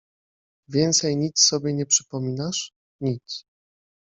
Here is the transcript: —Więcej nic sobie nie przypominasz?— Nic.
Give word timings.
—Więcej 0.69 1.17
nic 1.17 1.39
sobie 1.39 1.73
nie 1.73 1.85
przypominasz?— 1.85 2.73
Nic. 3.01 3.45